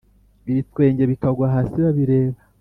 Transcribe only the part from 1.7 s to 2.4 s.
babireba